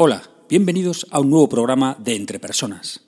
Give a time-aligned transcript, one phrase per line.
[0.00, 3.04] Hola, bienvenidos a un nuevo programa de Entre Personas.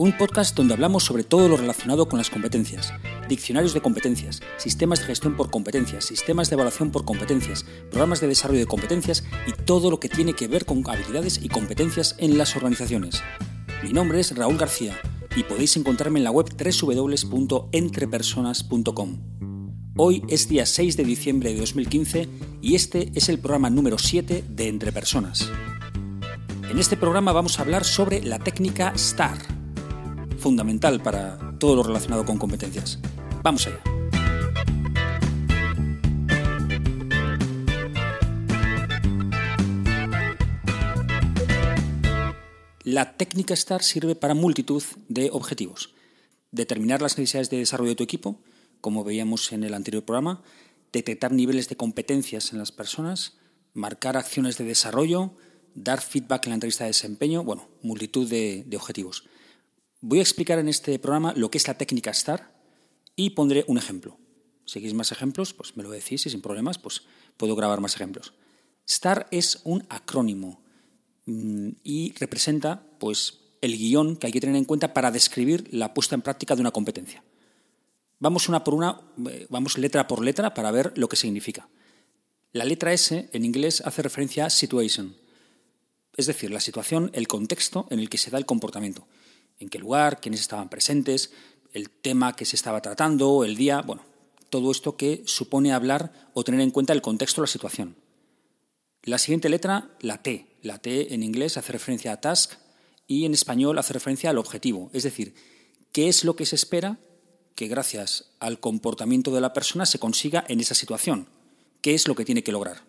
[0.00, 2.92] Un podcast donde hablamos sobre todo lo relacionado con las competencias,
[3.28, 8.26] diccionarios de competencias, sistemas de gestión por competencias, sistemas de evaluación por competencias, programas de
[8.26, 12.36] desarrollo de competencias y todo lo que tiene que ver con habilidades y competencias en
[12.36, 13.22] las organizaciones.
[13.84, 15.00] Mi nombre es Raúl García
[15.38, 19.18] y podéis encontrarme en la web www.entrepersonas.com.
[19.96, 22.28] Hoy es día 6 de diciembre de 2015
[22.60, 25.48] y este es el programa número 7 de Entre Personas.
[26.68, 29.38] En este programa vamos a hablar sobre la técnica STAR,
[30.38, 32.98] fundamental para todo lo relacionado con competencias.
[33.44, 33.80] Vamos allá.
[42.90, 45.92] La técnica STAR sirve para multitud de objetivos.
[46.52, 48.40] Determinar las necesidades de desarrollo de tu equipo,
[48.80, 50.42] como veíamos en el anterior programa,
[50.90, 53.36] detectar niveles de competencias en las personas,
[53.74, 55.34] marcar acciones de desarrollo,
[55.74, 59.24] dar feedback en la entrevista de desempeño, bueno, multitud de, objetivos.
[60.00, 62.54] Voy a explicar en este programa lo que es la técnica STAR
[63.14, 64.16] y pondré un ejemplo.
[64.64, 65.52] ¿Seguís más ejemplos?
[65.52, 67.02] Pues me lo decís y sin problemas pues
[67.36, 68.32] puedo grabar más ejemplos.
[68.88, 70.62] STAR es un acrónimo
[71.84, 76.14] y representa pues, el guion que hay que tener en cuenta para describir la puesta
[76.14, 77.22] en práctica de una competencia.
[78.18, 81.68] Vamos una por una, eh, vamos letra por letra para ver lo que significa.
[82.52, 85.16] La letra S en inglés hace referencia a situation,
[86.16, 89.06] es decir, la situación, el contexto en el que se da el comportamiento.
[89.60, 91.30] En qué lugar, quiénes estaban presentes,
[91.72, 94.02] el tema que se estaba tratando, el día, bueno,
[94.50, 97.96] todo esto que supone hablar o tener en cuenta el contexto de la situación.
[99.02, 100.47] La siguiente letra, la T.
[100.62, 102.54] La T en inglés hace referencia a task
[103.06, 104.90] y en español hace referencia al objetivo.
[104.92, 105.34] Es decir,
[105.92, 106.98] ¿qué es lo que se espera
[107.54, 111.28] que gracias al comportamiento de la persona se consiga en esa situación?
[111.80, 112.82] ¿Qué es lo que tiene que lograr?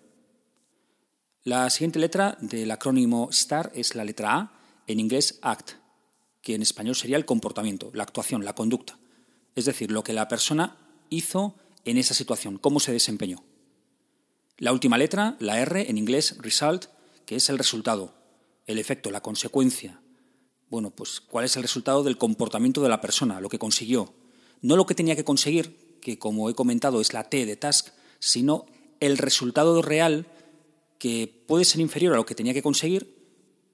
[1.44, 5.72] La siguiente letra del acrónimo STAR es la letra A, en inglés ACT,
[6.42, 9.00] que en español sería el comportamiento, la actuación, la conducta.
[9.56, 10.78] Es decir, lo que la persona
[11.10, 11.56] hizo
[11.86, 13.44] en esa situación, cómo se desempeñó.
[14.58, 16.88] La última letra, la R, en inglés result,
[17.30, 18.16] que es el resultado,
[18.66, 20.02] el efecto, la consecuencia.
[20.72, 24.12] Bueno, pues cuál es el resultado del comportamiento de la persona, lo que consiguió.
[24.64, 27.90] No lo que tenía que conseguir, que como he comentado es la T de task,
[28.18, 28.66] sino
[29.00, 30.26] el resultado real
[30.98, 33.16] que puede ser inferior a lo que tenía que conseguir,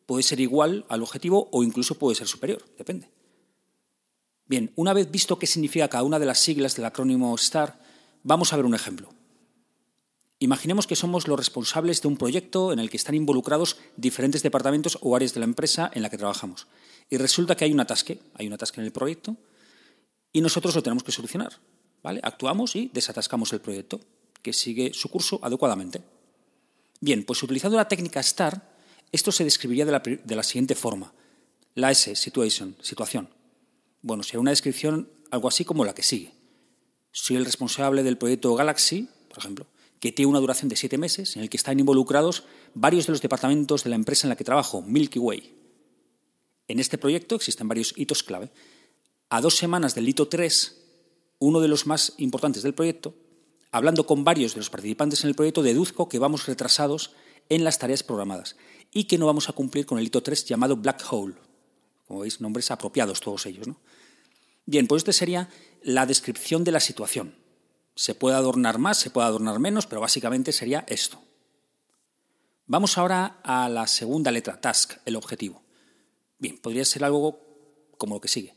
[0.06, 3.10] puede ser igual al objetivo o incluso puede ser superior, depende.
[4.48, 7.80] Bien, una vez visto qué significa cada una de las siglas del acrónimo STAR,
[8.22, 9.15] vamos a ver un ejemplo.
[10.40, 14.98] Imaginemos que somos los responsables de un proyecto en el que están involucrados diferentes departamentos
[15.02, 16.68] o áreas de la empresa en la que trabajamos.
[17.10, 19.38] Y resulta que hay un atasque, hay un atasque en el proyecto
[20.34, 21.54] y nosotros lo tenemos que solucionar.
[22.04, 22.20] ¿vale?
[22.22, 24.02] Actuamos y desatascamos el proyecto,
[24.42, 26.04] que sigue su curso adecuadamente.
[27.00, 28.76] Bien, pues utilizando la técnica STAR,
[29.14, 31.14] esto se describiría de la, siguiente forma.
[31.76, 33.30] La S, situation, situación.
[34.02, 36.34] Bueno, será una descripción algo así como la que sigue.
[37.12, 39.68] Soy el responsable del proyecto Galaxy, por ejemplo
[40.06, 42.44] que tiene una duración de siete meses, en el que están involucrados
[42.76, 45.56] varios de los departamentos de la empresa en la que trabajo, Milky Way.
[46.68, 48.52] En este proyecto existen varios hitos clave.
[49.30, 50.80] A dos semanas del hito 3,
[51.40, 53.16] uno de los más importantes del proyecto,
[53.72, 57.16] hablando con varios de los participantes en el proyecto, deduzco que vamos retrasados
[57.50, 58.58] en las tareas programadas
[58.92, 61.34] y que no vamos a cumplir con el hito 3 llamado Black Hole.
[62.08, 63.68] Como veis, nombres apropiados todos ellos.
[63.68, 63.80] ¿no?
[64.68, 65.50] Bien, pues esta sería
[65.82, 67.44] la descripción de la situación.
[67.96, 71.22] Se puede adornar más, se puede adornar menos, pero básicamente sería esto.
[72.68, 75.62] Vamos ahora a la segunda letra, task, el objetivo.
[76.40, 77.40] Bien, podría ser algo
[77.98, 78.56] como lo que sigue.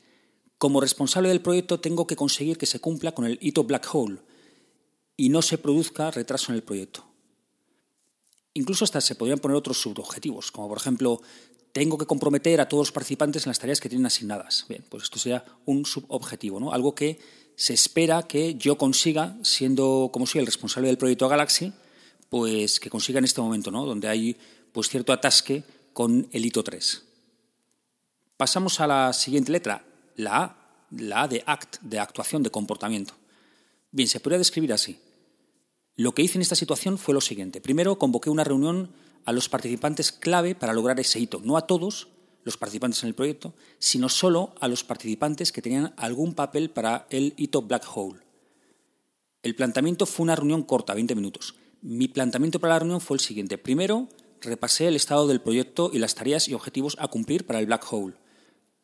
[0.56, 4.20] Como responsable del proyecto tengo que conseguir que se cumpla con el hito black hole
[5.16, 7.04] y no se produzca retraso en el proyecto.
[8.54, 11.20] Incluso hasta se podrían poner otros subobjetivos, como por ejemplo,
[11.72, 14.64] tengo que comprometer a todos los participantes en las tareas que tienen asignadas.
[14.68, 16.72] Bien, pues esto sería un subobjetivo, ¿no?
[16.72, 17.20] Algo que
[17.58, 21.72] se espera que yo consiga, siendo como soy el responsable del proyecto Galaxy,
[22.28, 23.84] pues que consiga en este momento, ¿no?
[23.84, 24.36] donde hay
[24.70, 27.02] pues cierto atasque con el hito 3.
[28.36, 29.84] Pasamos a la siguiente letra,
[30.14, 30.56] la A,
[30.92, 33.14] la A de act, de actuación, de comportamiento.
[33.90, 35.00] Bien, se podría describir así.
[35.96, 37.60] Lo que hice en esta situación fue lo siguiente.
[37.60, 38.92] Primero, convoqué una reunión
[39.24, 42.06] a los participantes clave para lograr ese hito, no a todos,
[42.48, 47.06] los participantes en el proyecto, sino solo a los participantes que tenían algún papel para
[47.10, 48.20] el hito Black Hole.
[49.42, 51.54] El planteamiento fue una reunión corta, 20 minutos.
[51.80, 53.58] Mi planteamiento para la reunión fue el siguiente.
[53.58, 54.08] Primero,
[54.40, 57.86] repasé el estado del proyecto y las tareas y objetivos a cumplir para el Black
[57.92, 58.16] Hole.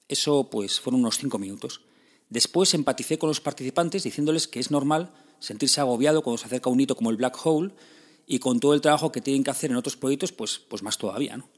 [0.07, 1.81] Eso, pues, fueron unos 5 minutos.
[2.29, 6.81] Después empaticé con los participantes diciéndoles que es normal sentirse agobiado cuando se acerca un
[6.81, 7.73] hito como el black hole
[8.27, 10.99] y con todo el trabajo que tienen que hacer en otros proyectos, pues, pues más
[10.99, 11.37] todavía.
[11.37, 11.49] ¿no?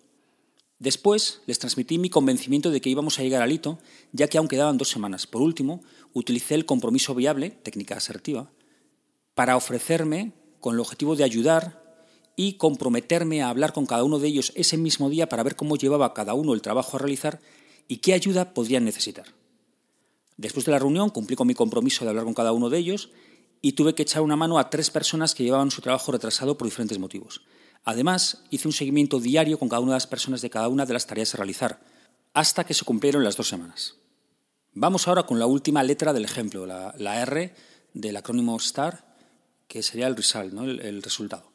[0.79, 3.79] Después les transmití mi convencimiento de que íbamos a llegar al hito,
[4.13, 5.27] ya que aún quedaban dos semanas.
[5.27, 5.83] Por último,
[6.13, 8.51] utilicé el compromiso viable, técnica asertiva,
[9.35, 11.87] para ofrecerme con el objetivo de ayudar
[12.37, 15.77] y comprometerme a hablar con cada uno de ellos ese mismo día para ver cómo
[15.77, 17.41] llevaba cada uno el trabajo a realizar
[17.89, 19.27] y qué ayuda podrían necesitar.
[20.37, 23.11] Después de la reunión cumplí con mi compromiso de hablar con cada uno de ellos
[23.63, 26.67] y tuve que echar una mano a tres personas que llevaban su trabajo retrasado por
[26.67, 27.41] diferentes motivos.
[27.87, 30.93] Además, hice un seguimiento diario con cada una de las personas de cada una de
[30.93, 31.81] las tareas a realizar,
[32.35, 33.95] hasta que se cumplieron las dos semanas.
[34.75, 37.55] Vamos ahora con la última letra del ejemplo, la, R
[37.95, 39.07] del acrónimo STAR,
[39.69, 40.53] que sería el result,
[40.83, 41.53] el resultado.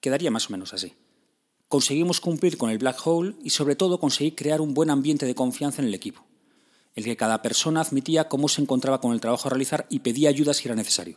[0.00, 0.92] Quedaría más o menos así.
[1.66, 5.34] Conseguimos cumplir con el black hole y sobre todo conseguí crear un buen ambiente de
[5.34, 6.26] confianza en el equipo,
[6.94, 10.28] el que cada persona admitía cómo se encontraba con el trabajo a realizar y pedía
[10.28, 11.16] ayuda si era necesario.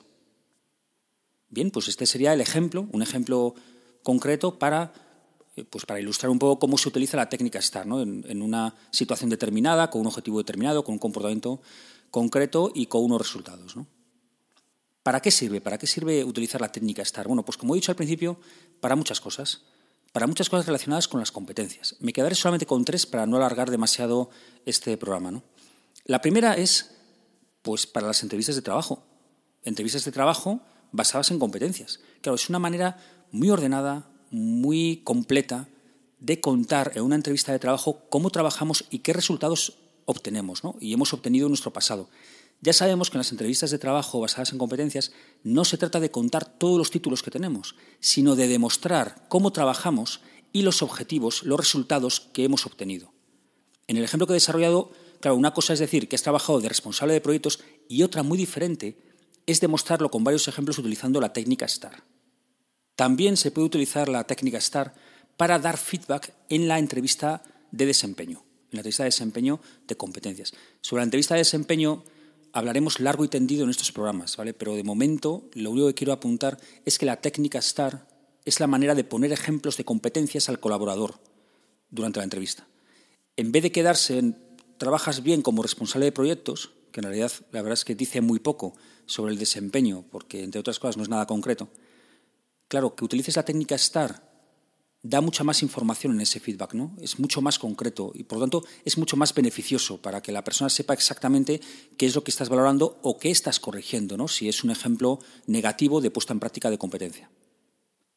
[1.49, 3.55] Bien, pues este sería el ejemplo, un ejemplo
[4.05, 4.93] concreto para,
[5.57, 8.01] eh, pues para ilustrar un poco cómo se utiliza la técnica STAR ¿no?
[8.01, 11.59] en, una situación determinada, con un objetivo determinado, con un comportamiento
[12.11, 13.75] concreto y con unos resultados.
[13.75, 13.87] ¿no?
[15.01, 15.59] ¿Para qué sirve?
[15.59, 17.27] ¿Para qué sirve utilizar la técnica STAR?
[17.27, 18.39] Bueno, pues como he dicho al principio,
[18.79, 19.63] para muchas cosas.
[20.13, 21.95] Para muchas cosas relacionadas con las competencias.
[21.99, 24.29] Me quedaré solamente con tres para no alargar demasiado
[24.65, 25.31] este programa.
[25.31, 25.43] ¿no?
[26.05, 26.91] La primera es
[27.63, 29.03] pues, para las entrevistas de trabajo.
[29.63, 30.61] Entrevistas de trabajo
[30.91, 31.99] basadas en competencias.
[32.21, 32.97] Claro, es una manera
[33.35, 35.67] muy ordenada, muy completa
[36.19, 40.75] de contar en una entrevista de trabajo cómo trabajamos y qué resultados obtenemos ¿no?
[40.79, 42.09] y hemos obtenido en nuestro pasado.
[42.61, 45.11] Ya sabemos que en las entrevistas de trabajo basadas en competencias
[45.43, 50.21] no se trata de contar todos los títulos que tenemos, sino de demostrar cómo trabajamos
[50.53, 53.11] y los objetivos, los resultados que hemos obtenido.
[53.87, 56.69] En el ejemplo que he desarrollado, claro, una cosa es decir que has trabajado de
[56.69, 57.59] responsable de proyectos
[57.89, 58.97] y otra muy diferente
[59.45, 62.14] es demostrarlo con varios ejemplos utilizando la técnica STAR.
[62.95, 64.93] También se puede utilizar la técnica STAR
[65.37, 70.53] para dar feedback en la entrevista de desempeño, en la entrevista de desempeño de competencias.
[70.81, 72.03] Sobre la entrevista de desempeño
[72.53, 74.53] hablaremos largo y tendido en estos programas, ¿vale?
[74.53, 78.07] Pero de momento lo único que quiero apuntar es que la técnica STAR
[78.45, 81.19] es la manera de poner ejemplos de competencias al colaborador
[81.89, 82.67] durante la entrevista.
[83.35, 84.37] En vez de quedarse en
[84.77, 88.39] trabajas bien como responsable de proyectos, que en realidad la verdad es que dice muy
[88.39, 88.75] poco
[89.05, 91.69] sobre el desempeño, porque entre otras cosas no es nada concreto,
[92.67, 94.25] claro, que utilices la técnica STAR
[95.07, 96.95] da mucha más información en ese feedback, ¿no?
[96.99, 100.43] Es mucho más concreto y por lo tanto es mucho más beneficioso para que la
[100.43, 101.61] persona sepa exactamente
[101.95, 104.27] qué es lo que estás valorando o qué estás corrigiendo, ¿no?
[104.27, 107.29] Si es un ejemplo negativo de puesta en práctica de competencia.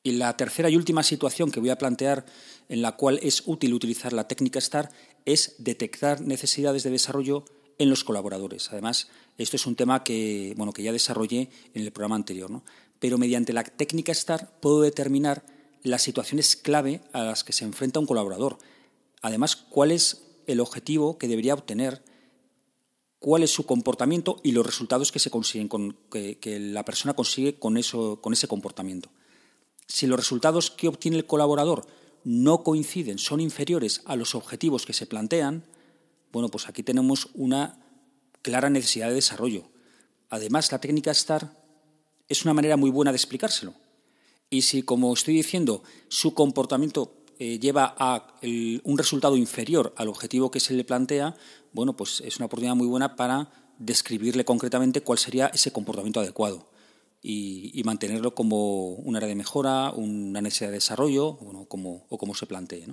[0.03, 2.25] Y la tercera y última situación que voy a plantear
[2.71, 4.91] en la cual es útil utilizar la técnica STAR
[5.27, 7.45] es detectar necesidades de desarrollo
[7.77, 8.71] en los colaboradores.
[8.73, 12.51] Además, esto es un tema que, bueno, que ya desarrollé en el programa anterior.
[12.51, 12.65] ¿no?
[13.01, 15.45] Pero mediante la técnica STAR puedo determinar
[15.83, 18.59] las situaciones clave a las que se enfrenta un colaborador.
[19.23, 22.03] Además, cuál es el objetivo que debería obtener,
[23.19, 27.59] cuál es su comportamiento y los resultados que se consiguen con, que, la persona consigue
[27.59, 29.11] con, eso, con ese comportamiento.
[29.87, 31.87] Si los resultados que obtiene el colaborador
[32.25, 35.65] no coinciden, son inferiores a los objetivos que se plantean,
[36.33, 37.81] bueno, pues aquí tenemos una
[38.43, 39.65] clara necesidad de desarrollo.
[40.29, 41.58] Además, la técnica STAR
[42.29, 43.75] es una manera muy buena de explicárselo.
[44.51, 48.39] Y si, como estoy diciendo, su comportamiento eh, lleva a
[48.85, 51.37] un resultado inferior al objetivo que se le plantea,
[51.73, 56.69] bueno, pues es una oportunidad muy buena para describirle concretamente cuál sería ese comportamiento adecuado
[57.23, 62.47] y, mantenerlo como un área de mejora, una necesidad de desarrollo como, o como se
[62.47, 62.87] plantee.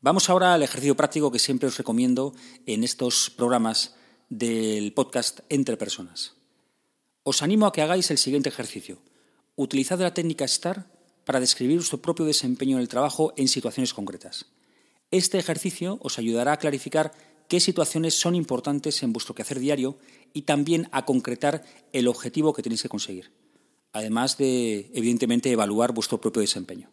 [0.00, 2.34] Vamos ahora al ejercicio práctico que siempre os recomiendo
[2.66, 3.94] en estos programas
[4.28, 6.41] del podcast Entre Personas.
[7.24, 8.98] Os animo a que hagáis el siguiente ejercicio.
[9.54, 10.90] Utilizad la técnica STAR
[11.24, 14.46] para describir vuestro propio desempeño en el trabajo en situaciones concretas.
[15.12, 17.12] Este ejercicio os ayudará a clarificar
[17.46, 19.98] qué situaciones son importantes en vuestro quehacer diario
[20.32, 21.62] y también a concretar
[21.92, 23.30] el objetivo que tenéis que conseguir,
[23.92, 26.90] además de, evidentemente, evaluar vuestro propio desempeño.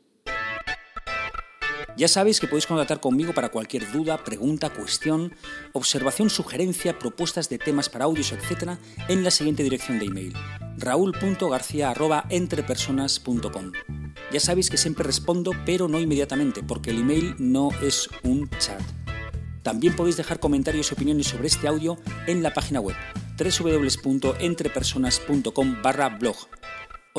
[1.99, 5.35] Ya sabéis que podéis contactar conmigo para cualquier duda, pregunta, cuestión,
[5.73, 8.77] observación, sugerencia, propuestas de temas para audios, etc.
[9.09, 10.33] en la siguiente dirección de email:
[10.77, 13.71] raúl.garcía@entrepersonas.com.
[14.31, 18.79] Ya sabéis que siempre respondo, pero no inmediatamente, porque el email no es un chat.
[19.61, 22.95] También podéis dejar comentarios y opiniones sobre este audio en la página web
[23.37, 26.37] www.entrepersonas.com/blog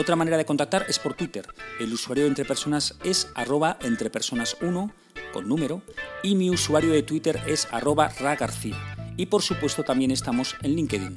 [0.00, 1.46] otra manera de contactar es por Twitter.
[1.78, 4.92] El usuario de Entre Personas es arroba entrepersonas1
[5.30, 5.82] con número
[6.22, 8.96] y mi usuario de Twitter es arroba ragarcía.
[9.18, 11.14] y por supuesto también estamos en LinkedIn.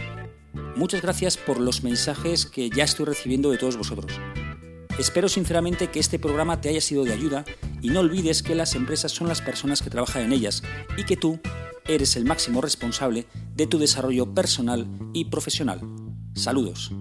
[0.75, 4.11] Muchas gracias por los mensajes que ya estoy recibiendo de todos vosotros.
[4.99, 7.45] Espero sinceramente que este programa te haya sido de ayuda
[7.81, 10.61] y no olvides que las empresas son las personas que trabajan en ellas
[10.97, 11.39] y que tú
[11.85, 15.79] eres el máximo responsable de tu desarrollo personal y profesional.
[16.35, 16.91] Saludos.